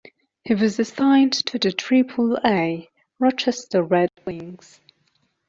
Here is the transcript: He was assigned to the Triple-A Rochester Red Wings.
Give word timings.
He 0.43 0.55
was 0.55 0.79
assigned 0.79 1.33
to 1.45 1.59
the 1.59 1.71
Triple-A 1.71 2.89
Rochester 3.19 3.83
Red 3.83 4.09
Wings. 4.25 4.79